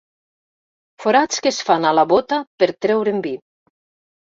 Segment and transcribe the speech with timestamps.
[1.03, 3.37] Forats que es fan a la bóta per treure'n vi.